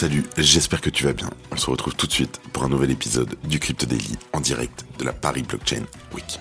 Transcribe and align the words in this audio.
Salut, 0.00 0.22
j'espère 0.36 0.80
que 0.80 0.90
tu 0.90 1.02
vas 1.02 1.12
bien. 1.12 1.28
On 1.50 1.56
se 1.56 1.68
retrouve 1.68 1.96
tout 1.96 2.06
de 2.06 2.12
suite 2.12 2.40
pour 2.52 2.62
un 2.62 2.68
nouvel 2.68 2.92
épisode 2.92 3.34
du 3.42 3.58
Crypto 3.58 3.84
Daily 3.84 4.16
en 4.32 4.38
direct 4.38 4.84
de 4.96 5.02
la 5.02 5.12
Paris 5.12 5.42
Blockchain 5.42 5.82
Week. 6.14 6.38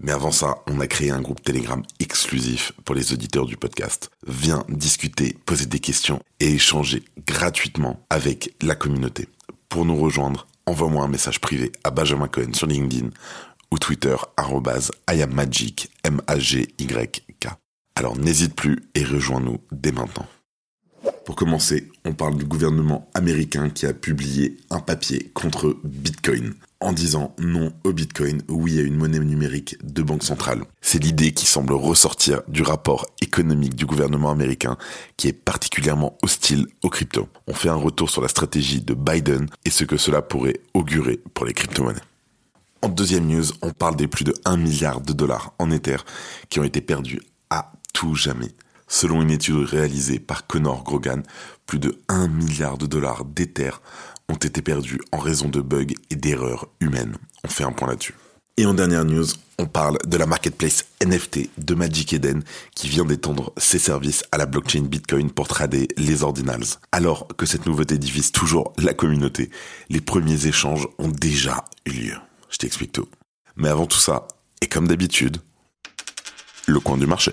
Mais 0.00 0.12
avant 0.12 0.32
ça, 0.32 0.62
on 0.66 0.80
a 0.80 0.86
créé 0.86 1.10
un 1.10 1.20
groupe 1.20 1.42
Telegram 1.42 1.82
exclusif 2.00 2.72
pour 2.86 2.94
les 2.94 3.12
auditeurs 3.12 3.44
du 3.44 3.58
podcast. 3.58 4.10
Viens 4.26 4.64
discuter, 4.70 5.36
poser 5.44 5.66
des 5.66 5.78
questions 5.78 6.22
et 6.40 6.54
échanger 6.54 7.04
gratuitement 7.26 8.00
avec 8.08 8.54
la 8.62 8.74
communauté. 8.74 9.28
Pour 9.68 9.84
nous 9.84 10.00
rejoindre, 10.00 10.46
envoie-moi 10.64 11.04
un 11.04 11.08
message 11.08 11.38
privé 11.38 11.72
à 11.84 11.90
Benjamin 11.90 12.28
Cohen 12.28 12.54
sur 12.54 12.66
LinkedIn 12.66 13.10
ou 13.70 13.78
Twitter 13.78 14.16
@iammagic 15.12 15.90
M 16.02 16.22
A. 16.28 16.36
Alors 17.94 18.16
n'hésite 18.16 18.54
plus 18.54 18.88
et 18.94 19.04
rejoins-nous 19.04 19.60
dès 19.70 19.92
maintenant. 19.92 20.26
Pour 21.26 21.34
commencer, 21.34 21.90
on 22.04 22.14
parle 22.14 22.36
du 22.36 22.44
gouvernement 22.44 23.10
américain 23.12 23.68
qui 23.68 23.84
a 23.84 23.92
publié 23.92 24.58
un 24.70 24.78
papier 24.78 25.32
contre 25.34 25.76
Bitcoin 25.82 26.54
en 26.78 26.92
disant 26.92 27.34
non 27.40 27.72
au 27.82 27.92
Bitcoin, 27.92 28.42
oui 28.48 28.78
à 28.78 28.82
une 28.82 28.94
monnaie 28.94 29.18
numérique 29.18 29.76
de 29.82 30.02
banque 30.02 30.22
centrale. 30.22 30.62
C'est 30.80 31.02
l'idée 31.02 31.32
qui 31.32 31.44
semble 31.44 31.72
ressortir 31.72 32.42
du 32.46 32.62
rapport 32.62 33.08
économique 33.20 33.74
du 33.74 33.86
gouvernement 33.86 34.30
américain 34.30 34.78
qui 35.16 35.26
est 35.26 35.32
particulièrement 35.32 36.16
hostile 36.22 36.68
aux 36.84 36.90
cryptos. 36.90 37.28
On 37.48 37.54
fait 37.54 37.70
un 37.70 37.74
retour 37.74 38.08
sur 38.08 38.22
la 38.22 38.28
stratégie 38.28 38.80
de 38.80 38.94
Biden 38.94 39.48
et 39.64 39.70
ce 39.70 39.82
que 39.82 39.96
cela 39.96 40.22
pourrait 40.22 40.60
augurer 40.74 41.18
pour 41.34 41.44
les 41.44 41.54
crypto-monnaies. 41.54 41.98
En 42.82 42.88
deuxième 42.88 43.26
news, 43.26 43.46
on 43.62 43.72
parle 43.72 43.96
des 43.96 44.06
plus 44.06 44.24
de 44.24 44.34
1 44.44 44.58
milliard 44.58 45.00
de 45.00 45.12
dollars 45.12 45.54
en 45.58 45.72
Ether 45.72 45.96
qui 46.50 46.60
ont 46.60 46.64
été 46.64 46.80
perdus 46.80 47.20
à 47.50 47.72
tout 47.92 48.14
jamais 48.14 48.54
Selon 48.88 49.22
une 49.22 49.30
étude 49.30 49.56
réalisée 49.56 50.18
par 50.18 50.46
Connor 50.46 50.84
Grogan, 50.84 51.22
plus 51.66 51.78
de 51.78 51.98
1 52.08 52.28
milliard 52.28 52.78
de 52.78 52.86
dollars 52.86 53.24
d'Ether 53.24 53.70
ont 54.28 54.34
été 54.34 54.62
perdus 54.62 55.00
en 55.12 55.18
raison 55.18 55.48
de 55.48 55.60
bugs 55.60 55.94
et 56.10 56.16
d'erreurs 56.16 56.68
humaines. 56.80 57.16
On 57.44 57.48
fait 57.48 57.64
un 57.64 57.72
point 57.72 57.88
là-dessus. 57.88 58.14
Et 58.58 58.64
en 58.64 58.72
dernière 58.72 59.04
news, 59.04 59.26
on 59.58 59.66
parle 59.66 59.98
de 60.06 60.16
la 60.16 60.24
marketplace 60.24 60.86
NFT 61.04 61.50
de 61.58 61.74
Magic 61.74 62.14
Eden 62.14 62.42
qui 62.74 62.88
vient 62.88 63.04
d'étendre 63.04 63.52
ses 63.58 63.78
services 63.78 64.24
à 64.32 64.38
la 64.38 64.46
blockchain 64.46 64.82
Bitcoin 64.82 65.30
pour 65.30 65.46
trader 65.46 65.88
les 65.98 66.22
ordinals. 66.22 66.64
Alors 66.90 67.28
que 67.36 67.44
cette 67.44 67.66
nouveauté 67.66 67.98
divise 67.98 68.32
toujours 68.32 68.72
la 68.78 68.94
communauté, 68.94 69.50
les 69.90 70.00
premiers 70.00 70.46
échanges 70.46 70.88
ont 70.98 71.08
déjà 71.08 71.64
eu 71.84 71.90
lieu. 71.90 72.16
Je 72.48 72.56
t'explique 72.56 72.92
tout. 72.92 73.08
Mais 73.56 73.68
avant 73.68 73.86
tout 73.86 73.98
ça, 73.98 74.26
et 74.62 74.66
comme 74.66 74.88
d'habitude, 74.88 75.38
le 76.66 76.80
coin 76.80 76.96
du 76.96 77.06
marché. 77.06 77.32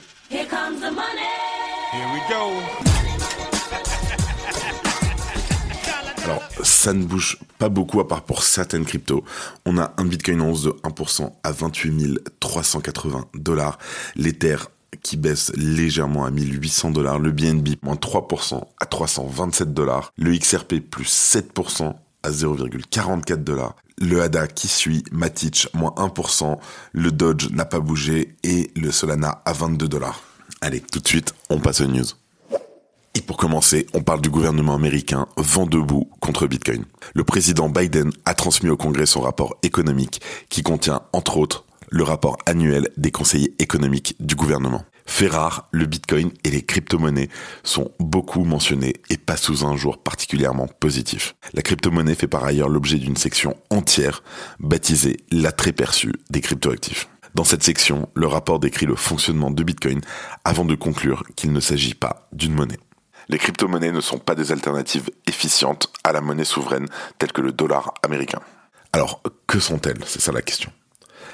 Alors, 6.24 6.42
ça 6.64 6.94
ne 6.94 7.04
bouge 7.04 7.38
pas 7.60 7.70
beaucoup 7.70 8.00
à 8.00 8.08
part 8.08 8.24
pour 8.24 8.42
certaines 8.42 8.86
cryptos. 8.86 9.24
On 9.66 9.78
a 9.78 9.94
un 9.98 10.06
Bitcoin 10.06 10.42
en 10.42 10.50
hausse 10.50 10.64
de 10.64 10.72
1% 10.72 11.32
à 11.44 11.52
28 11.52 12.20
380 12.40 13.28
dollars. 13.36 13.78
L'Ether 14.16 14.56
qui 15.04 15.18
baisse 15.18 15.52
légèrement 15.56 16.26
à 16.26 16.32
1800 16.32 16.90
dollars. 16.92 17.20
Le 17.20 17.32
BNB 17.32 17.76
moins 17.84 17.96
3% 17.96 18.64
à 18.80 18.86
327 18.86 19.74
dollars. 19.74 20.12
Le 20.18 20.36
XRP 20.36 20.80
plus 20.80 21.06
7% 21.06 21.94
à 22.24 22.32
0,44 22.32 23.44
dollars. 23.44 23.76
Le 24.00 24.22
ADA 24.22 24.48
qui 24.48 24.68
suit, 24.68 25.04
Matic 25.12 25.68
moins 25.76 25.94
1%, 25.98 26.58
le 26.94 27.12
Dodge 27.12 27.52
n'a 27.52 27.66
pas 27.66 27.80
bougé 27.80 28.36
et 28.44 28.72
le 28.76 28.92
Solana 28.92 29.44
à 29.46 29.54
22 29.54 29.88
dollars. 29.88 30.24
Allez, 30.66 30.80
tout 30.80 31.02
de 31.02 31.08
suite, 31.10 31.34
on 31.50 31.60
passe 31.60 31.82
aux 31.82 31.88
news. 31.88 32.06
Et 33.16 33.22
pour 33.22 33.36
commencer, 33.36 33.86
on 33.94 34.02
parle 34.02 34.22
du 34.22 34.30
gouvernement 34.30 34.76
américain 34.76 35.28
vent 35.36 35.66
debout 35.66 36.10
contre 36.22 36.48
Bitcoin. 36.48 36.86
Le 37.14 37.26
président 37.26 37.68
Biden 37.68 38.12
a 38.24 38.34
transmis 38.34 38.70
au 38.70 38.78
Congrès 38.78 39.06
son 39.06 39.20
rapport 39.20 39.58
économique 39.62 40.22
qui 40.48 40.64
contient, 40.64 41.02
entre 41.12 41.36
autres, 41.36 41.66
le 41.90 42.04
rapport 42.04 42.38
annuel 42.46 42.88
des 42.96 43.12
conseillers 43.12 43.54
économiques 43.60 44.16
du 44.22 44.36
gouvernement. 44.36 44.86
Fait 45.06 45.28
rare, 45.28 45.68
le 45.72 45.86
Bitcoin 45.86 46.32
et 46.46 46.50
les 46.50 46.62
crypto-monnaies 46.62 47.28
sont 47.66 47.92
beaucoup 48.00 48.46
mentionnés 48.46 48.94
et 49.10 49.18
pas 49.18 49.36
sous 49.36 49.66
un 49.66 49.76
jour 49.76 49.98
particulièrement 49.98 50.68
positif. 50.80 51.36
La 51.54 51.62
crypto-monnaie 51.62 52.16
fait 52.16 52.30
par 52.30 52.46
ailleurs 52.46 52.70
l'objet 52.70 53.00
d'une 53.00 53.18
section 53.18 53.58
entière 53.70 54.24
baptisée 54.62 55.18
l'attrait 55.30 55.74
perçu 55.74 56.14
des 56.30 56.40
cryptoactifs. 56.40 57.10
Dans 57.36 57.44
cette 57.44 57.64
section, 57.64 58.10
le 58.14 58.28
rapport 58.28 58.60
décrit 58.60 58.86
le 58.86 58.96
fonctionnement 58.96 59.50
de 59.50 59.64
Bitcoin 59.64 60.02
avant 60.44 60.66
de 60.66 60.76
conclure 60.76 61.24
qu'il 61.36 61.52
ne 61.52 61.60
s'agit 61.60 61.96
pas 61.96 62.28
d'une 62.32 62.54
monnaie. 62.54 62.80
Les 63.28 63.40
crypto-monnaies 63.40 63.92
ne 63.92 64.02
sont 64.02 64.20
pas 64.20 64.36
des 64.36 64.52
alternatives 64.52 65.10
efficientes 65.26 65.92
à 66.04 66.12
la 66.12 66.22
monnaie 66.22 66.44
souveraine 66.44 66.88
telle 67.18 67.32
que 67.32 67.42
le 67.42 67.52
dollar 67.52 67.96
américain. 68.04 68.40
Alors, 68.92 69.24
que 69.48 69.60
sont-elles? 69.60 70.04
C'est 70.06 70.22
ça 70.22 70.32
la 70.32 70.44
question. 70.44 70.72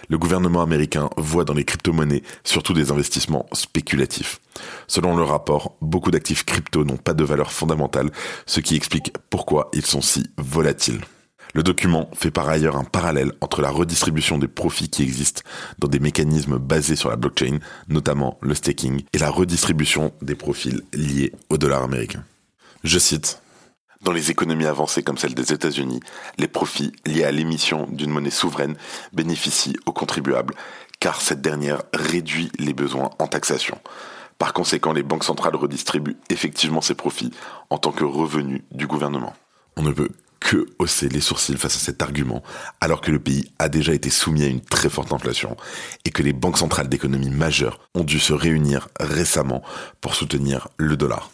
Le 0.07 0.17
gouvernement 0.17 0.61
américain 0.61 1.09
voit 1.17 1.43
dans 1.43 1.53
les 1.53 1.65
crypto-monnaies 1.65 2.23
surtout 2.45 2.73
des 2.73 2.91
investissements 2.91 3.47
spéculatifs. 3.51 4.39
Selon 4.87 5.17
le 5.17 5.23
rapport, 5.23 5.75
beaucoup 5.81 6.11
d'actifs 6.11 6.45
crypto 6.45 6.85
n'ont 6.85 6.97
pas 6.97 7.13
de 7.13 7.25
valeur 7.25 7.51
fondamentale, 7.51 8.09
ce 8.45 8.61
qui 8.61 8.75
explique 8.75 9.13
pourquoi 9.29 9.69
ils 9.73 9.85
sont 9.85 10.01
si 10.01 10.29
volatiles. 10.37 11.01
Le 11.55 11.63
document 11.63 12.09
fait 12.13 12.31
par 12.31 12.47
ailleurs 12.47 12.77
un 12.77 12.83
parallèle 12.83 13.33
entre 13.41 13.61
la 13.61 13.71
redistribution 13.71 14.37
des 14.37 14.47
profits 14.47 14.89
qui 14.89 15.03
existent 15.03 15.41
dans 15.79 15.87
des 15.87 15.99
mécanismes 15.99 16.59
basés 16.59 16.95
sur 16.95 17.09
la 17.09 17.15
blockchain, 17.15 17.59
notamment 17.87 18.37
le 18.41 18.53
staking, 18.53 19.03
et 19.13 19.17
la 19.17 19.29
redistribution 19.29 20.13
des 20.21 20.35
profils 20.35 20.83
liés 20.93 21.33
au 21.49 21.57
dollar 21.57 21.83
américain. 21.83 22.23
Je 22.83 22.99
cite 22.99 23.41
dans 24.01 24.13
les 24.13 24.31
économies 24.31 24.65
avancées 24.65 25.03
comme 25.03 25.17
celle 25.17 25.33
des 25.33 25.51
États-Unis, 25.51 25.99
les 26.37 26.47
profits 26.47 26.93
liés 27.05 27.25
à 27.25 27.31
l'émission 27.31 27.85
d'une 27.91 28.11
monnaie 28.11 28.29
souveraine 28.29 28.77
bénéficient 29.11 29.75
aux 29.85 29.91
contribuables, 29.91 30.53
car 31.01 31.19
cette 31.19 31.41
dernière 31.41 31.83
réduit 31.93 32.49
les 32.59 32.73
besoins 32.73 33.09
en 33.19 33.27
taxation. 33.27 33.77
Par 34.37 34.53
conséquent, 34.53 34.93
les 34.93 35.03
banques 35.03 35.25
centrales 35.25 35.57
redistribuent 35.57 36.15
effectivement 36.29 36.79
ces 36.79 36.95
profits 36.95 37.33
en 37.69 37.77
tant 37.77 37.91
que 37.91 38.05
revenus 38.05 38.61
du 38.71 38.87
gouvernement. 38.87 39.33
On 39.75 39.81
ne 39.81 39.91
peut 39.91 40.11
que 40.39 40.67
hausser 40.79 41.09
les 41.09 41.21
sourcils 41.21 41.57
face 41.57 41.75
à 41.75 41.79
cet 41.79 42.01
argument, 42.01 42.43
alors 42.81 43.01
que 43.01 43.11
le 43.11 43.19
pays 43.19 43.51
a 43.59 43.69
déjà 43.69 43.93
été 43.93 44.09
soumis 44.09 44.43
à 44.43 44.47
une 44.47 44.61
très 44.61 44.89
forte 44.89 45.13
inflation 45.13 45.57
et 46.05 46.11
que 46.11 46.23
les 46.23 46.33
banques 46.33 46.57
centrales 46.57 46.89
d'économie 46.89 47.29
majeures 47.29 47.79
ont 47.95 48.03
dû 48.03 48.19
se 48.19 48.33
réunir 48.33 48.89
récemment 48.99 49.61
pour 50.01 50.15
soutenir 50.15 50.69
le 50.77 50.97
dollar. 50.97 51.31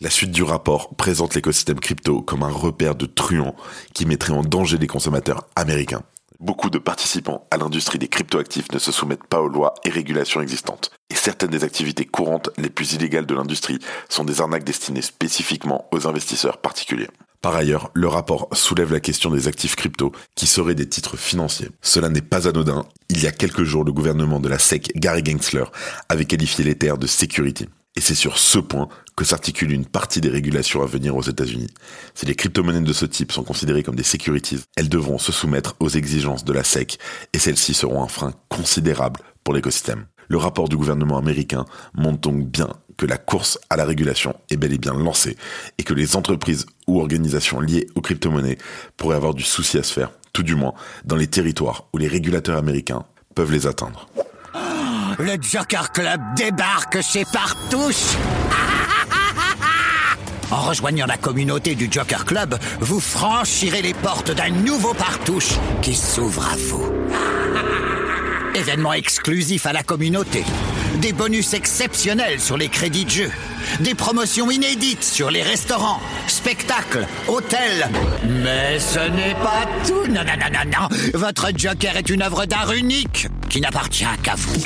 La 0.00 0.10
suite 0.10 0.30
du 0.30 0.44
rapport 0.44 0.94
présente 0.94 1.34
l'écosystème 1.34 1.80
crypto 1.80 2.22
comme 2.22 2.44
un 2.44 2.50
repère 2.50 2.94
de 2.94 3.06
truands 3.06 3.56
qui 3.94 4.06
mettrait 4.06 4.32
en 4.32 4.42
danger 4.42 4.78
les 4.78 4.86
consommateurs 4.86 5.48
américains. 5.56 6.02
Beaucoup 6.38 6.70
de 6.70 6.78
participants 6.78 7.48
à 7.50 7.56
l'industrie 7.56 7.98
des 7.98 8.06
cryptoactifs 8.06 8.70
ne 8.70 8.78
se 8.78 8.92
soumettent 8.92 9.26
pas 9.26 9.40
aux 9.40 9.48
lois 9.48 9.74
et 9.84 9.90
régulations 9.90 10.40
existantes. 10.40 10.92
Et 11.10 11.16
certaines 11.16 11.50
des 11.50 11.64
activités 11.64 12.04
courantes 12.04 12.50
les 12.58 12.70
plus 12.70 12.92
illégales 12.92 13.26
de 13.26 13.34
l'industrie 13.34 13.80
sont 14.08 14.24
des 14.24 14.40
arnaques 14.40 14.62
destinées 14.62 15.02
spécifiquement 15.02 15.88
aux 15.90 16.06
investisseurs 16.06 16.58
particuliers. 16.58 17.10
Par 17.40 17.54
ailleurs, 17.54 17.90
le 17.94 18.08
rapport 18.08 18.48
soulève 18.52 18.92
la 18.92 18.98
question 18.98 19.30
des 19.30 19.46
actifs 19.46 19.76
crypto 19.76 20.12
qui 20.34 20.46
seraient 20.46 20.74
des 20.74 20.88
titres 20.88 21.16
financiers. 21.16 21.68
Cela 21.82 22.08
n'est 22.08 22.20
pas 22.20 22.48
anodin. 22.48 22.84
Il 23.10 23.22
y 23.22 23.28
a 23.28 23.32
quelques 23.32 23.62
jours, 23.62 23.84
le 23.84 23.92
gouvernement 23.92 24.40
de 24.40 24.48
la 24.48 24.58
SEC, 24.58 24.90
Gary 24.96 25.22
Gensler, 25.24 25.64
avait 26.08 26.24
qualifié 26.24 26.64
l'Ether 26.64 26.94
de 26.98 27.06
security. 27.06 27.68
Et 27.94 28.00
c'est 28.00 28.16
sur 28.16 28.38
ce 28.38 28.58
point 28.58 28.88
que 29.16 29.24
s'articule 29.24 29.72
une 29.72 29.86
partie 29.86 30.20
des 30.20 30.28
régulations 30.28 30.82
à 30.82 30.86
venir 30.86 31.16
aux 31.16 31.22
États-Unis. 31.22 31.70
Si 32.14 32.26
les 32.26 32.34
crypto-monnaies 32.34 32.80
de 32.80 32.92
ce 32.92 33.06
type 33.06 33.32
sont 33.32 33.44
considérées 33.44 33.82
comme 33.82 33.96
des 33.96 34.02
securities, 34.02 34.60
elles 34.76 34.88
devront 34.88 35.18
se 35.18 35.32
soumettre 35.32 35.74
aux 35.80 35.88
exigences 35.88 36.44
de 36.44 36.52
la 36.52 36.64
SEC 36.64 36.98
et 37.32 37.38
celles-ci 37.38 37.74
seront 37.74 38.02
un 38.02 38.08
frein 38.08 38.32
considérable 38.48 39.20
pour 39.42 39.54
l'écosystème. 39.54 40.06
Le 40.28 40.36
rapport 40.36 40.68
du 40.68 40.76
gouvernement 40.76 41.18
américain 41.18 41.64
montre 41.94 42.20
donc 42.20 42.46
bien 42.46 42.68
que 42.96 43.06
la 43.06 43.16
course 43.16 43.58
à 43.70 43.76
la 43.76 43.84
régulation 43.84 44.34
est 44.50 44.56
bel 44.56 44.72
et 44.72 44.78
bien 44.78 44.92
lancée 44.92 45.36
et 45.78 45.84
que 45.84 45.94
les 45.94 46.16
entreprises 46.16 46.66
ou 46.86 47.00
organisations 47.00 47.60
liées 47.60 47.86
aux 47.94 48.02
crypto-monnaies 48.02 48.58
pourraient 48.96 49.16
avoir 49.16 49.34
du 49.34 49.44
souci 49.44 49.78
à 49.78 49.82
se 49.82 49.92
faire, 49.92 50.10
tout 50.32 50.42
du 50.42 50.54
moins 50.54 50.74
dans 51.04 51.16
les 51.16 51.28
territoires 51.28 51.86
où 51.92 51.98
les 51.98 52.08
régulateurs 52.08 52.58
américains 52.58 53.04
peuvent 53.34 53.52
les 53.52 53.66
atteindre. 53.66 54.08
Le 55.18 55.36
Joker 55.40 55.92
Club 55.92 56.20
débarque 56.36 57.00
chez 57.00 57.24
Partouche 57.32 58.12
En 60.50 60.62
rejoignant 60.62 61.06
la 61.06 61.16
communauté 61.16 61.74
du 61.74 61.88
Joker 61.90 62.24
Club, 62.24 62.56
vous 62.80 63.00
franchirez 63.00 63.82
les 63.82 63.94
portes 63.94 64.30
d'un 64.30 64.50
nouveau 64.50 64.94
partouche 64.94 65.54
qui 65.82 65.94
s'ouvre 65.94 66.46
à 66.46 66.56
vous. 66.56 67.37
Événements 68.58 68.92
exclusifs 68.92 69.66
à 69.66 69.72
la 69.72 69.84
communauté, 69.84 70.44
des 71.00 71.12
bonus 71.12 71.54
exceptionnels 71.54 72.40
sur 72.40 72.56
les 72.56 72.68
crédits 72.68 73.04
de 73.04 73.10
jeu, 73.10 73.30
des 73.78 73.94
promotions 73.94 74.50
inédites 74.50 75.04
sur 75.04 75.30
les 75.30 75.44
restaurants, 75.44 76.00
spectacles, 76.26 77.06
hôtels. 77.28 77.88
Mais 78.26 78.80
ce 78.80 78.98
n'est 78.98 79.34
pas 79.34 79.64
tout. 79.86 80.10
Non, 80.10 80.24
non, 80.24 80.36
non, 80.40 80.50
non, 80.52 80.88
non. 80.90 80.96
Votre 81.14 81.50
Joker 81.56 81.96
est 81.96 82.10
une 82.10 82.20
œuvre 82.22 82.46
d'art 82.46 82.72
unique 82.72 83.28
qui 83.48 83.60
n'appartient 83.60 84.04
qu'à 84.24 84.34
vous. 84.34 84.60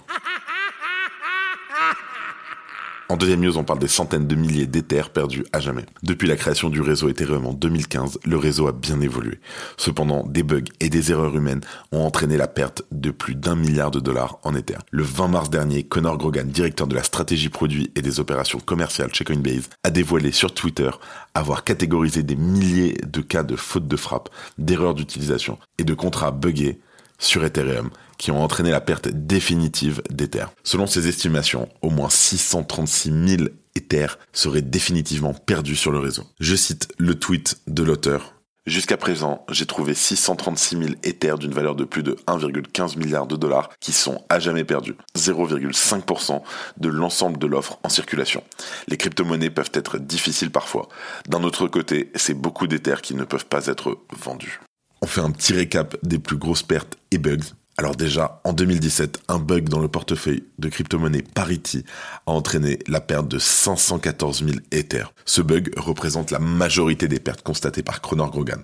En 3.10 3.16
deuxième 3.16 3.40
news, 3.40 3.58
on 3.58 3.64
parle 3.64 3.80
des 3.80 3.88
centaines 3.88 4.28
de 4.28 4.36
milliers 4.36 4.68
d'Ethers 4.68 5.12
perdus 5.12 5.46
à 5.54 5.62
jamais. 5.62 5.86
Depuis 6.04 6.28
la 6.28 6.36
création 6.36 6.70
du 6.70 6.82
réseau 6.82 7.08
Ethereum 7.08 7.46
en 7.46 7.54
2015, 7.54 8.20
le 8.26 8.36
réseau 8.36 8.68
a 8.68 8.74
bien 8.74 9.00
évolué. 9.00 9.40
Cependant, 9.78 10.26
des 10.28 10.44
bugs 10.44 10.66
et 10.82 10.90
des 10.90 11.12
erreurs 11.12 11.34
humaines 11.34 11.62
ont 11.94 12.02
entraîné 12.02 12.36
la 12.36 12.50
perte 12.50 12.84
de 12.92 13.12
plus 13.12 13.36
d'un 13.36 13.56
milliard 13.56 13.92
de 13.92 14.02
dollars 14.02 14.40
en 14.44 14.54
Ether. 14.54 14.80
Le 14.92 15.04
20 15.04 15.30
mars 15.30 15.50
dernier, 15.50 15.84
Connor 15.84 16.18
Grogan, 16.18 16.50
directeur 16.50 16.86
de 16.86 16.96
la 16.96 17.04
stratégie 17.04 17.48
produit 17.48 17.92
et 17.96 18.02
des 18.02 18.20
opérations 18.20 18.60
commerciales 18.60 19.14
chez 19.14 19.24
Coinbase, 19.24 19.70
a 19.86 19.90
dévoilé 19.90 20.34
sur 20.34 20.54
Twitter 20.54 20.90
avoir 21.34 21.64
catégorisé 21.64 22.24
des 22.24 22.36
milliers 22.36 22.98
de 23.08 23.22
cas 23.22 23.44
de 23.44 23.56
fautes 23.56 23.88
de 23.88 23.96
frappe, 23.96 24.28
d'erreurs 24.58 24.96
d'utilisation 24.96 25.58
et 25.78 25.86
de 25.86 25.94
contrats 25.94 26.32
buggés 26.32 26.82
sur 27.18 27.44
Ethereum 27.44 27.90
qui 28.18 28.32
ont 28.32 28.44
entraîné 28.44 28.72
la 28.72 28.82
perte 28.82 29.10
définitive 29.10 30.02
d'Ether. 30.10 30.46
Selon 30.64 30.88
ses 30.88 31.08
estimations, 31.08 31.70
au 31.82 31.90
moins 31.90 32.10
636 32.10 33.12
000 33.38 33.50
Ether 33.76 34.08
seraient 34.34 34.62
définitivement 34.62 35.34
perdus 35.34 35.76
sur 35.76 35.92
le 35.92 36.00
réseau. 36.00 36.24
Je 36.40 36.56
cite 36.56 36.90
le 36.98 37.16
tweet 37.16 37.60
de 37.68 37.84
l'auteur. 37.84 38.34
Jusqu'à 38.66 38.98
présent, 38.98 39.46
j'ai 39.50 39.66
trouvé 39.66 39.94
636 39.94 40.78
000 40.78 40.90
Ethers 41.04 41.38
d'une 41.38 41.54
valeur 41.54 41.74
de 41.74 41.86
plus 41.86 42.04
de 42.04 42.18
1,15 42.28 42.98
milliard 42.98 43.26
de 43.26 43.38
dollars 43.38 43.70
qui 43.80 43.94
sont 43.94 44.26
à 44.28 44.40
jamais 44.40 44.66
perdus. 44.66 44.96
0,5% 45.16 46.42
de 46.76 46.90
l'ensemble 46.90 47.38
de 47.38 47.48
l'offre 47.48 47.80
en 47.84 47.90
circulation. 47.90 48.44
Les 48.90 48.98
crypto-monnaies 48.98 49.52
peuvent 49.52 49.72
être 49.74 50.00
difficiles 50.00 50.52
parfois. 50.52 50.90
D'un 51.30 51.44
autre 51.44 51.68
côté, 51.70 52.12
c'est 52.16 52.34
beaucoup 52.34 52.68
d'Ethers 52.68 53.02
qui 53.02 53.16
ne 53.16 53.24
peuvent 53.24 53.46
pas 53.46 53.68
être 53.68 54.00
vendus. 54.12 54.60
On 55.02 55.08
fait 55.08 55.22
un 55.22 55.32
petit 55.32 55.54
récap 55.54 55.96
des 56.04 56.20
plus 56.20 56.38
grosses 56.38 56.64
pertes 56.64 56.98
et 57.12 57.18
bugs. 57.18 57.38
Alors 57.78 57.96
déjà, 57.96 58.42
en 58.44 58.54
2017, 58.54 59.22
un 59.28 59.38
bug 59.38 59.70
dans 59.70 59.80
le 59.80 59.88
portefeuille 59.88 60.44
de 60.58 60.68
crypto-monnaie 60.68 61.22
Parity 61.22 61.84
a 62.26 62.32
entraîné 62.32 62.80
la 62.88 63.00
perte 63.02 63.28
de 63.28 63.38
514 63.38 64.44
000 64.44 64.58
Ethers. 64.72 65.14
Ce 65.26 65.42
bug 65.42 65.72
représente 65.78 66.32
la 66.32 66.40
majorité 66.40 67.08
des 67.08 67.20
pertes 67.20 67.44
constatées 67.44 67.84
par 67.84 68.02
Cronor 68.02 68.32
Grogan. 68.32 68.64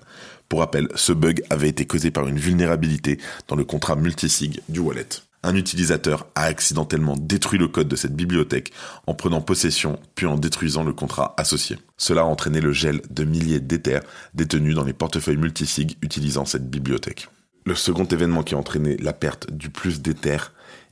Pour 0.49 0.61
rappel, 0.61 0.87
ce 0.95 1.13
bug 1.13 1.43
avait 1.51 1.69
été 1.69 1.85
causé 1.85 2.09
par 2.09 2.27
une 2.27 2.39
vulnérabilité 2.39 3.19
dans 3.47 3.55
le 3.55 3.65
contrat 3.65 3.95
multisig 3.95 4.61
du 4.67 4.79
wallet 4.79 5.07
un 5.43 5.55
utilisateur 5.55 6.27
a 6.35 6.43
accidentellement 6.43 7.15
détruit 7.17 7.59
le 7.59 7.67
code 7.67 7.87
de 7.87 7.95
cette 7.95 8.15
bibliothèque 8.15 8.71
en 9.07 9.13
prenant 9.13 9.41
possession 9.41 9.99
puis 10.15 10.25
en 10.25 10.37
détruisant 10.37 10.83
le 10.83 10.93
contrat 10.93 11.33
associé. 11.37 11.77
Cela 11.97 12.21
a 12.21 12.25
entraîné 12.25 12.61
le 12.61 12.71
gel 12.71 13.01
de 13.09 13.23
milliers 13.23 13.59
d'Ethers 13.59 14.03
détenus 14.33 14.75
dans 14.75 14.83
les 14.83 14.93
portefeuilles 14.93 15.37
multisig 15.37 15.97
utilisant 16.01 16.45
cette 16.45 16.69
bibliothèque. 16.69 17.27
Le 17.65 17.75
second 17.75 18.05
événement 18.05 18.43
qui 18.43 18.55
a 18.55 18.57
entraîné 18.57 18.97
la 18.97 19.13
perte 19.13 19.51
du 19.51 19.69
plus 19.69 20.01
d'Ethers 20.01 20.51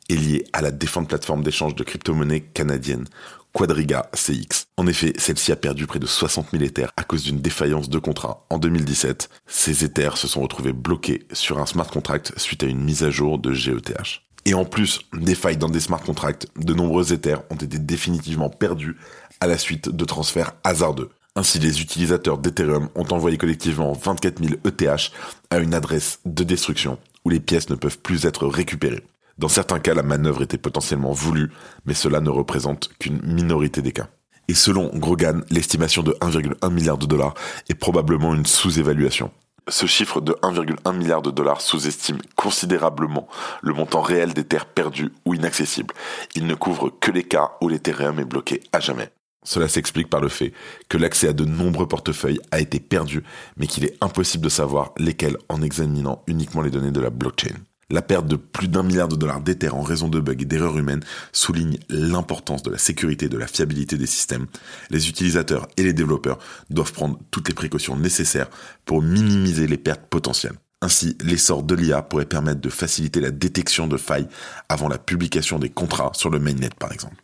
est 0.09 0.15
lié 0.15 0.45
à 0.53 0.61
la 0.61 0.71
défunte 0.71 1.07
plateforme 1.07 1.43
d'échange 1.43 1.75
de 1.75 1.83
crypto-monnaies 1.83 2.41
canadienne 2.41 3.05
Quadriga 3.53 4.09
CX. 4.13 4.67
En 4.77 4.87
effet, 4.87 5.13
celle-ci 5.17 5.51
a 5.51 5.57
perdu 5.57 5.85
près 5.85 5.99
de 5.99 6.05
60 6.05 6.51
000 6.51 6.63
Ethers 6.63 6.91
à 6.95 7.03
cause 7.03 7.23
d'une 7.23 7.41
défaillance 7.41 7.89
de 7.89 7.99
contrat 7.99 8.45
en 8.49 8.57
2017. 8.57 9.29
Ces 9.47 9.83
Ethers 9.83 10.17
se 10.17 10.27
sont 10.27 10.41
retrouvés 10.41 10.71
bloqués 10.71 11.27
sur 11.33 11.59
un 11.59 11.65
smart 11.65 11.89
contract 11.89 12.33
suite 12.37 12.63
à 12.63 12.67
une 12.67 12.81
mise 12.81 13.03
à 13.03 13.09
jour 13.09 13.39
de 13.39 13.53
GETH. 13.53 14.21
Et 14.45 14.53
en 14.53 14.65
plus 14.65 15.01
des 15.13 15.35
failles 15.35 15.57
dans 15.57 15.69
des 15.69 15.79
smart 15.79 16.01
contracts, 16.01 16.47
de 16.57 16.73
nombreux 16.73 17.13
Ethers 17.13 17.43
ont 17.49 17.55
été 17.55 17.77
définitivement 17.77 18.49
perdus 18.49 18.97
à 19.39 19.47
la 19.47 19.57
suite 19.57 19.89
de 19.89 20.05
transferts 20.05 20.53
hasardeux. 20.63 21.09
Ainsi, 21.35 21.59
les 21.59 21.81
utilisateurs 21.81 22.37
d'Ethereum 22.37 22.89
ont 22.95 23.07
envoyé 23.11 23.37
collectivement 23.37 23.93
24 23.93 24.43
000 24.43 24.55
ETH 24.65 25.11
à 25.49 25.59
une 25.59 25.73
adresse 25.73 26.19
de 26.25 26.43
destruction 26.43 26.97
où 27.23 27.29
les 27.29 27.39
pièces 27.39 27.69
ne 27.69 27.75
peuvent 27.75 27.99
plus 27.99 28.25
être 28.25 28.47
récupérées. 28.47 29.03
Dans 29.37 29.47
certains 29.47 29.79
cas, 29.79 29.93
la 29.93 30.03
manœuvre 30.03 30.41
était 30.41 30.57
potentiellement 30.57 31.13
voulue, 31.13 31.51
mais 31.85 31.93
cela 31.93 32.19
ne 32.19 32.29
représente 32.29 32.91
qu'une 32.99 33.21
minorité 33.23 33.81
des 33.81 33.93
cas. 33.93 34.09
Et 34.47 34.53
selon 34.53 34.89
Grogan, 34.93 35.45
l'estimation 35.49 36.03
de 36.03 36.11
1,1 36.19 36.73
milliard 36.73 36.97
de 36.97 37.05
dollars 37.05 37.35
est 37.69 37.75
probablement 37.75 38.35
une 38.35 38.45
sous-évaluation. 38.45 39.31
Ce 39.71 39.85
chiffre 39.85 40.19
de 40.19 40.33
1,1 40.43 40.97
milliard 40.97 41.21
de 41.21 41.31
dollars 41.31 41.61
sous-estime 41.61 42.17
considérablement 42.35 43.29
le 43.61 43.73
montant 43.73 44.01
réel 44.01 44.33
des 44.33 44.43
terres 44.43 44.65
perdues 44.65 45.13
ou 45.23 45.33
inaccessibles. 45.33 45.93
Il 46.35 46.45
ne 46.45 46.55
couvre 46.55 46.89
que 46.89 47.09
les 47.09 47.23
cas 47.23 47.53
où 47.61 47.69
l'Ethereum 47.69 48.19
est 48.19 48.25
bloqué 48.25 48.59
à 48.73 48.81
jamais. 48.81 49.13
Cela 49.45 49.69
s'explique 49.69 50.09
par 50.09 50.19
le 50.19 50.27
fait 50.27 50.51
que 50.89 50.97
l'accès 50.97 51.29
à 51.29 51.33
de 51.33 51.45
nombreux 51.45 51.87
portefeuilles 51.87 52.41
a 52.51 52.59
été 52.59 52.81
perdu, 52.81 53.23
mais 53.55 53.65
qu'il 53.65 53.85
est 53.85 53.97
impossible 54.01 54.43
de 54.43 54.49
savoir 54.49 54.91
lesquels 54.97 55.37
en 55.47 55.61
examinant 55.61 56.21
uniquement 56.27 56.61
les 56.61 56.69
données 56.69 56.91
de 56.91 56.99
la 56.99 57.09
blockchain. 57.09 57.55
La 57.91 58.01
perte 58.01 58.25
de 58.25 58.37
plus 58.37 58.69
d'un 58.69 58.83
milliard 58.83 59.09
de 59.09 59.17
dollars 59.17 59.41
d'Ether 59.41 59.69
en 59.69 59.81
raison 59.81 60.07
de 60.07 60.21
bugs 60.21 60.31
et 60.39 60.45
d'erreurs 60.45 60.77
humaines 60.77 61.03
souligne 61.33 61.77
l'importance 61.89 62.63
de 62.63 62.71
la 62.71 62.77
sécurité 62.77 63.25
et 63.25 63.29
de 63.29 63.37
la 63.37 63.47
fiabilité 63.47 63.97
des 63.97 64.05
systèmes. 64.05 64.47
Les 64.89 65.09
utilisateurs 65.09 65.67
et 65.75 65.83
les 65.83 65.91
développeurs 65.91 66.39
doivent 66.69 66.93
prendre 66.93 67.19
toutes 67.31 67.49
les 67.49 67.53
précautions 67.53 67.97
nécessaires 67.97 68.49
pour 68.85 69.01
minimiser 69.01 69.67
les 69.67 69.77
pertes 69.77 70.05
potentielles. 70.09 70.55
Ainsi, 70.81 71.17
l'essor 71.21 71.63
de 71.63 71.75
l'IA 71.75 72.01
pourrait 72.01 72.25
permettre 72.25 72.61
de 72.61 72.69
faciliter 72.69 73.19
la 73.19 73.29
détection 73.29 73.87
de 73.87 73.97
failles 73.97 74.27
avant 74.69 74.87
la 74.87 74.97
publication 74.97 75.59
des 75.59 75.69
contrats 75.69 76.11
sur 76.15 76.29
le 76.29 76.39
mainnet 76.39 76.69
par 76.79 76.93
exemple. 76.93 77.17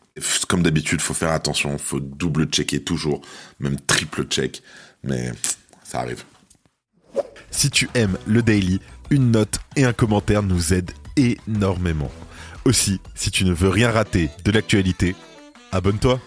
Comme 0.50 0.64
d'habitude, 0.64 1.00
faut 1.00 1.14
faire 1.14 1.32
attention, 1.32 1.78
faut 1.78 2.02
double 2.02 2.46
checker 2.46 2.84
toujours, 2.84 3.22
même 3.60 3.80
triple 3.80 4.26
check, 4.26 4.62
mais 5.04 5.32
ça 5.84 6.02
arrive. 6.02 6.24
Si 7.52 7.70
tu 7.70 7.90
aimes 7.94 8.18
le 8.26 8.42
daily, 8.42 8.80
une 9.10 9.32
note 9.32 9.60
et 9.76 9.86
un 9.86 9.94
commentaire 9.94 10.44
nous 10.44 10.74
aident 10.74 10.92
énormément. 11.16 12.12
Aussi, 12.66 13.00
si 13.16 13.32
tu 13.32 13.46
ne 13.46 13.54
veux 13.54 13.70
rien 13.70 13.92
rater 13.92 14.30
de 14.44 14.52
l'actualité, 14.52 15.16
abonne-toi. 15.72 16.20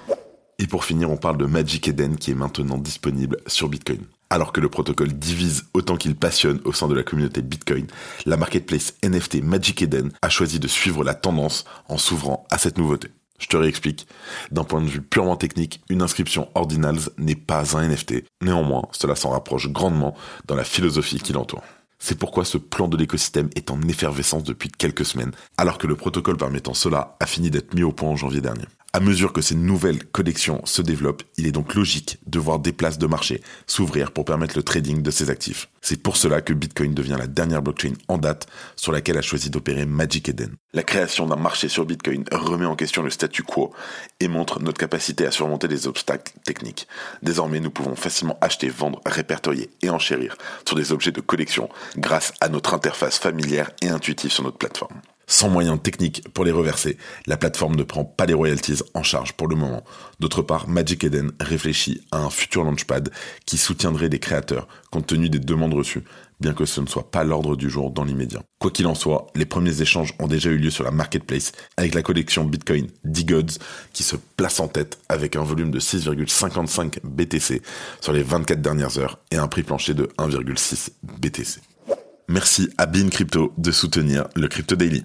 Et 0.59 0.67
pour 0.67 0.85
finir, 0.85 1.11
on 1.11 1.17
parle 1.17 1.39
de 1.39 1.47
Magic 1.47 1.89
Eden 1.89 2.17
qui 2.17 2.31
est 2.31 2.35
maintenant 2.35 2.79
disponible 2.79 3.39
sur 3.47 3.69
Bitcoin. 3.69 4.01
Alors 4.29 4.53
que 4.53 4.61
le 4.61 4.69
protocole 4.69 5.13
divise 5.13 5.65
autant 5.75 5.97
qu'il 5.97 6.15
passionne 6.15 6.61
au 6.65 6.73
sein 6.73 6.87
de 6.87 6.95
la 6.95 7.03
communauté 7.03 7.43
Bitcoin, 7.43 7.87
la 8.27 8.37
marketplace 8.37 8.95
NFT 9.03 9.43
Magic 9.43 9.83
Eden 9.83 10.13
a 10.23 10.29
choisi 10.29 10.61
de 10.61 10.69
suivre 10.69 11.03
la 11.03 11.15
tendance 11.15 11.65
en 11.89 11.99
s'ouvrant 11.99 12.47
à 12.51 12.59
cette 12.59 12.79
nouveauté. 12.79 13.09
Je 13.41 13.47
te 13.47 13.57
réexplique. 13.57 14.07
D'un 14.53 14.65
point 14.65 14.83
de 14.83 14.87
vue 14.87 15.01
purement 15.01 15.37
technique, 15.37 15.81
une 15.89 16.03
inscription 16.03 16.49
Ordinals 16.55 17.09
n'est 17.19 17.35
pas 17.35 17.77
un 17.77 17.89
NFT. 17.89 18.25
Néanmoins, 18.43 18.83
cela 18.93 19.17
s'en 19.17 19.31
rapproche 19.31 19.69
grandement 19.69 20.15
dans 20.47 20.55
la 20.55 20.65
philosophie 20.65 21.19
qui 21.19 21.33
l'entoure. 21.33 21.63
C'est 21.99 22.19
pourquoi 22.19 22.45
ce 22.45 22.57
plan 22.57 22.89
de 22.89 22.97
l'écosystème 22.97 23.51
est 23.57 23.71
en 23.71 23.81
effervescence 23.83 24.43
depuis 24.45 24.71
quelques 24.71 25.05
semaines, 25.05 25.33
alors 25.59 25.77
que 25.77 25.87
le 25.87 25.97
protocole 25.97 26.37
permettant 26.37 26.73
cela 26.75 27.17
a 27.21 27.27
fini 27.27 27.51
d'être 27.51 27.75
mis 27.75 27.83
au 27.83 27.93
point 27.93 28.09
en 28.09 28.17
janvier 28.17 28.41
dernier. 28.41 28.65
À 28.93 28.99
mesure 28.99 29.33
que 29.33 29.41
ces 29.41 29.55
nouvelles 29.55 30.05
collections 30.05 30.63
se 30.65 30.83
développent, 30.83 31.23
il 31.37 31.47
est 31.47 31.53
donc 31.53 31.77
logique 31.77 32.19
de 32.27 32.41
voir 32.41 32.59
des 32.59 32.73
places 32.73 32.99
de 32.99 33.07
marché 33.07 33.41
s'ouvrir 33.69 34.11
pour 34.11 34.25
permettre 34.25 34.57
le 34.57 34.65
trading 34.65 35.01
de 35.01 35.11
ces 35.13 35.31
actifs. 35.31 35.69
C'est 35.81 36.03
pour 36.03 36.17
cela 36.17 36.41
que 36.41 36.53
Bitcoin 36.53 36.93
devient 36.93 37.15
la 37.17 37.29
dernière 37.29 37.63
blockchain 37.63 37.93
en 38.09 38.19
date 38.19 38.49
sur 38.75 38.91
laquelle 38.91 39.17
a 39.17 39.23
choisi 39.23 39.49
d'opérer 39.49 39.87
Magic 39.87 40.29
Eden. 40.29 40.57
La 40.73 40.83
création 40.83 41.29
d'un 41.29 41.37
marché 41.37 41.69
sur 41.69 41.87
Bitcoin 41.87 42.25
remet 42.33 42.67
en 42.67 42.75
question 42.75 43.05
le 43.05 43.11
statu 43.11 43.45
quo 43.45 43.73
et 44.19 44.27
montre 44.27 44.61
notre 44.61 44.79
capacité 44.79 45.25
à 45.25 45.31
surmonter 45.31 45.69
des 45.69 45.87
obstacles 45.87 46.33
techniques. 46.45 46.89
Désormais, 47.23 47.61
nous 47.61 47.71
pouvons 47.71 47.95
facilement 47.95 48.39
acheter, 48.41 48.71
vendre, 48.71 49.01
répertorier 49.07 49.71
et 49.83 49.91
enchérir 49.91 50.37
sur 50.67 50.75
des 50.75 50.91
objets 50.91 51.13
de 51.13 51.21
collection 51.21 51.69
grâce 51.97 52.33
à 52.41 52.49
notre 52.49 52.75
interface 52.75 53.21
familière 53.21 53.71
et 53.83 53.89
intuitive 53.89 54.33
sur 54.33 54.43
notre 54.43 54.59
plateforme. 54.59 55.01
Sans 55.31 55.49
moyens 55.49 55.81
techniques 55.81 56.29
pour 56.35 56.45
les 56.45 56.51
reverser. 56.51 56.99
La 57.27 57.37
plateforme 57.37 57.77
ne 57.77 57.85
prend 57.85 58.05
pas 58.05 58.27
les 58.27 58.35
royalties 58.35 58.83
en 58.95 59.03
charge 59.03 59.33
pour 59.33 59.47
le 59.49 59.55
moment. 59.55 59.85
D'autre 60.19 60.43
part, 60.43 60.69
Magic 60.69 61.05
Eden 61.05 61.31
réfléchit 61.41 62.03
à 62.11 62.19
un 62.19 62.31
futur 62.31 62.65
launchpad 62.65 63.11
qui 63.47 63.57
soutiendrait 63.57 64.09
les 64.09 64.19
créateurs 64.19 64.67
compte 64.91 65.07
tenu 65.07 65.31
des 65.31 65.39
demandes 65.39 65.73
reçues, 65.75 66.03
bien 66.41 66.53
que 66.53 66.65
ce 66.65 66.81
ne 66.81 66.87
soit 66.87 67.13
pas 67.13 67.23
l'ordre 67.23 67.55
du 67.55 67.71
jour 67.71 67.93
dans 67.93 68.03
l'immédiat. 68.03 68.43
Quoi 68.59 68.73
qu'il 68.73 68.89
en 68.89 68.97
soit, 68.97 69.29
les 69.37 69.47
premiers 69.47 69.81
échanges 69.81 70.15
ont 70.19 70.27
déjà 70.27 70.51
eu 70.51 70.59
lieu 70.59 70.71
sur 70.71 70.83
la 70.83 70.91
marketplace 70.91 71.53
avec 71.77 71.95
la 71.95 72.03
collection 72.03 72.45
Bitcoin 72.45 72.89
D-Gods 73.05 73.59
qui 73.93 74.03
se 74.03 74.17
place 74.37 74.59
en 74.59 74.67
tête 74.67 74.99
avec 75.09 75.37
un 75.37 75.45
volume 75.45 75.71
de 75.71 75.79
6,55 75.79 76.99
BTC 77.05 77.63
sur 78.01 78.13
les 78.13 78.25
24 78.25 78.61
dernières 78.61 78.99
heures 78.99 79.21
et 79.31 79.37
un 79.37 79.47
prix 79.47 79.63
plancher 79.63 79.95
de 79.95 80.09
1,6 80.19 80.91
BTC. 81.05 81.61
Merci 82.29 82.69
à 82.79 82.87
Bean 82.87 83.09
Crypto 83.09 83.53
de 83.59 83.71
soutenir 83.71 84.27
le 84.35 84.49
Crypto 84.49 84.75
Daily. 84.75 85.05